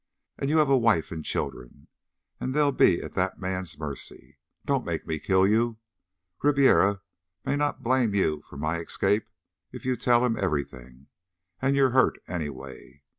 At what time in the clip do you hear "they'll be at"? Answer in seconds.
2.55-3.13